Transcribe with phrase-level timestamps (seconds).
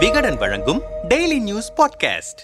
[0.00, 2.42] விகடன் வழங்கும் daily news podcast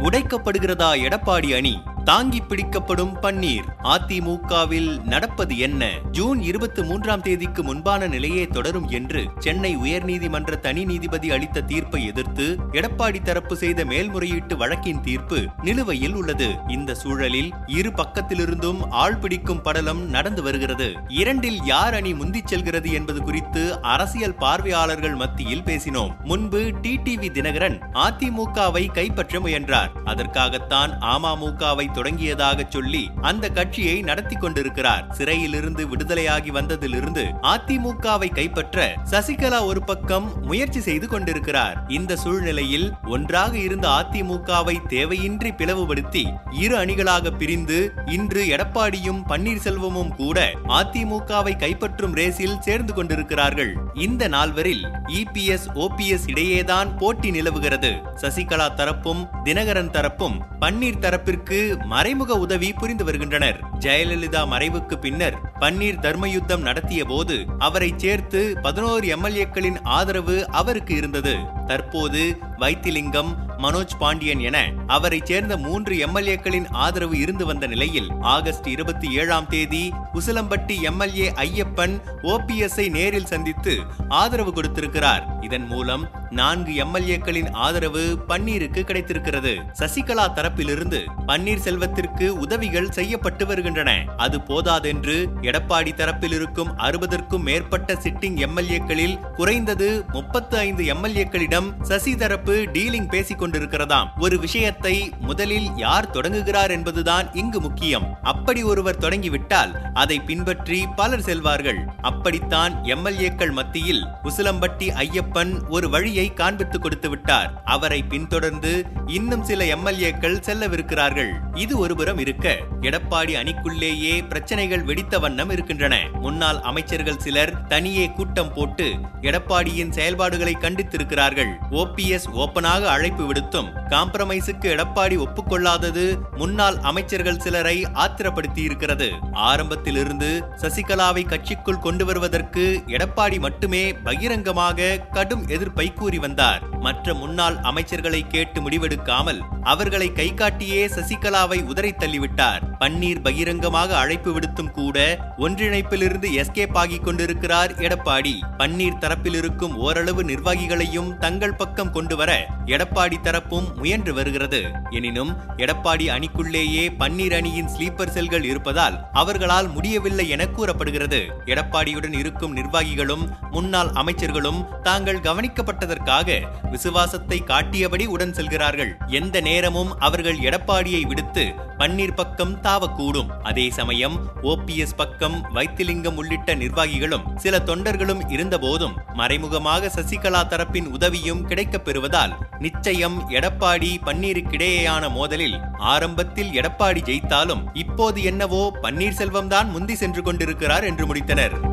[0.00, 1.74] உடைக்கப்படுகிறதா எடப்பாடி அணி?
[2.06, 5.90] தாங்கி பிடிக்கப்படும் பன்னீர் அதிமுகவில் நடப்பது என்ன?
[6.10, 12.56] ஜூன் இருபத்தி மூன்றாம் தேதிக்கு முன்பான நிலையே தொடரும் என்று சென்னை உயர்நீதிமன்ற தனி நீதிபதி அளித்த தீர்ப்பை எதிர்த்து
[12.72, 16.54] எடப்பாடி தரப்பு செய்த மேல்முறையீட்டு வழக்கின் தீர்ப்பு நிலுவையில் உள்ளது.
[16.68, 20.92] இந்த சூழலில் இரு பக்கத்திலிருந்தும் ஆள் பிடிக்கும் படலம் நடந்து வருகிறது.
[21.08, 26.20] இரண்டில் யார் அணி முந்திச் செல்கிறது என்பது குறித்து அரசியல் பார்வையாளர்கள் மத்தியில் பேசினோம்.
[26.24, 29.92] முன்பு டிடிவி தினகரன் அதிமுகவை கைப்பற்ற முயன்றார்.
[30.04, 35.04] அதற்காகத்தான் அமமுகவை தொடங்கியதாக சொல்லி அந்த கட்சியை நடத்தி கொண்டிருக்கிறார்.
[35.12, 41.76] சிறையிலிருந்து விடுதலையாகி வந்ததிலிருந்து அதிமுகவை கைப்பற்ற சசிகலா ஒரு பக்கம் முயற்சி செய்து கொண்டிருக்கிறார்.
[41.88, 50.38] இந்த சூழ்நிலையில் ஒன்றாக இருந்த அதிமுகவை தேவையின்றி பிளவுபடுத்தி இரு அணிகளாக பிரிந்து இன்று எடப்பாடியும் பன்னீர்செல்வமும் கூட
[50.68, 53.72] அதிமுகவை கைப்பற்றும் ரேஸில் சேர்ந்து கொண்டிருக்கிறார்கள்.
[53.94, 57.92] இந்த நால்வரில் இபிஎஸ் ஓபிஎஸ் இடையேதான் போட்டி நிலவுகிறது.
[58.20, 63.60] சசிகலா தரப்பும் தினகரன் தரப்பும் பன்னீர் தரப்பிற்கு மறைமுக உதவி புரிந்து வருகின்றனர்.
[63.78, 71.55] ஜெயலலிதா மறைவுக்கு பின்னர் பன்னீர் தர்மயுத்தம் நடத்திய போது அவரை சேர்த்து பதினோரு எம்எல்ஏக்களின் ஆதரவு அவருக்கு இருந்தது.
[71.66, 79.10] தற்போது வைத்திலிங்கம் மனோஜ் பாண்டியன் என அவரை சேர்ந்த மூன்று எம்எல்ஏக்களின் ஆதரவு இருந்து வந்த நிலையில் ஆகஸ்ட் இருபத்தி
[79.10, 85.24] ஏழாம் தேதி உசிலம்பட்டி எம்எல்ஏ ஐயப்பன் ஓபிஎஸ்ஐ நேரில் சந்தித்து ஆதரவு கொடுத்திருக்கிறார்.
[85.40, 89.52] இதன் மூலம் நான்கு எம்எல்ஏக்களின் ஆதரவு பன்னீருக்கு கிடைத்திருக்கிறது.
[89.78, 94.04] சசிகலா தரப்பிலிருந்து பன்னீர் செல்வத்திற்கு உதவிகள் செய்யப்பட்டு வருகின்றன.
[94.16, 102.68] அது போதாதென்று எடப்பாடி தரப்பில் இருக்கும் அறுபதற்கும் மேற்பட்ட சிட்டிங் எம்எல்ஏக்களில் குறைந்தது முப்பத்து ஐந்து எம்எல்ஏக்களிடம் சசி தரப்பு
[102.72, 104.08] டீலிங் பேசிக் கொண்டிருக்கிறதாம்.
[104.18, 108.18] ஒரு விஷயத்தை முதலில் யார் தொடங்குகிறார் என்பதுதான் இங்கு முக்கியம்.
[108.22, 111.84] அப்படி ஒருவர் தொடங்கிவிட்டால் அதை பின்பற்றி பலர் செல்வார்கள்.
[112.00, 120.40] அப்படித்தான் எம்எல்ஏக்கள் மத்தியில் உசிலம்பட்டி ஐயப்பன் ஒரு வழியை காண்பித்துக் கொடுத்து விட்டார் அவரை பின்தொடர்ந்து இன்னும் சில எம்எல்ஏக்கள்
[120.40, 121.30] செல்லவிருக்கிறார்கள்.
[121.56, 125.94] இது ஒருபுறம் இருக்க எடப்பாடி அணிக்குள்ளேயே பிரச்சனைகள் வெடித்த வண்ணம் இருக்கின்றன.
[126.20, 128.86] முன்னாள் அமைச்சர்கள் சிலர் தனியே கூட்டம் போட்டு
[129.20, 131.52] எடப்பாடியின் செயல்பாடுகளை கண்டித்திருக்கிறார்கள்.
[131.70, 136.04] ஓபிஎஸ் ஓப்பனாக அழைப்பு விடுத்தும் காம்ப்ரமைஸுக்கு எடப்பாடி ஒப்புக்கொள்ளாதது
[136.36, 145.92] முன்னாள் அமைச்சர்கள் சிலரை ஆத்திரப்படுத்தி இருக்கிறது ஆரம்பத்திலிருந்து சசிகலாவை கட்சிக்குள் கொண்டு வருவதற்கு எடப்பாடி மட்டுமே பகிரங்கமாக கடும் எதிர்ப்பை
[145.92, 146.62] கூறி வந்தார்.
[146.80, 152.60] மற்ற முன்னாள் அமைச்சர்களை கேட்டு முடிவெடுக்காமல் அவர்களை கை காட்டியே சசிகலாவை உதறி தள்ளிவிட்டார்.
[152.80, 158.34] பன்னீர் பகிரங்கமாக அழைப்பு விடுத்தும் கூட ஒன்றிணைப்பிலிருந்து எஸ்கேப் ஆகிக் கொண்டிருக்கிறார் எடப்பாடி.
[158.58, 164.62] பன்னீர் தரப்பில் இருக்கும் ஓரளவு நிர்வாகிகளையும் தங்கள் பக்கம் கொண்டு வர எடப்பாடி தரப்பும் முயன்று வருகிறது.
[164.90, 171.20] எனினும் எடப்பாடி அணிக்குள்ளேயே பன்னீர் அணியின் ஸ்லீப்பர் செல்கள் இருப்பதால் அவர்களால் முடியவில்லை என கூறப்படுகிறது.
[171.44, 176.40] எடப்பாடியுடன் இருக்கும் நிர்வாகிகளும் முன்னாள் அமைச்சர்களும் தாங்கள் கவனிக்கப்பட்டதற்காக
[176.70, 178.96] விசுவாசத்தை காட்டியபடி உடன் செல்கிறார்கள்.
[179.06, 183.42] எந்த நேரமும் அவர்கள் எடப்பாடியை விடுத்து பன்னீர் பக்கம் தாவக்கூடும்.
[183.42, 191.84] அதே சமயம் ஓபிஎஸ் பக்கம் வைத்திலிங்கம் உள்ளிட்ட நிர்வாகிகளும் சில தொண்டர்களும் இருந்தபோதும் மறைமுகமாக சசிகலா தரப்பின் உதவியும் கிடைக்கப்
[191.84, 200.84] பெறுவதால் நிச்சயம் எடப்பாடி பன்னீருக்கிடையேயான மோதலில் ஆரம்பத்தில் எடப்பாடி ஜெயித்தாலும் இப்போது என்னவோ பன்னீர்செல்வம் தான் முந்தி சென்று கொண்டிருக்கிறார்
[200.84, 201.65] என்று முடித்தனர்.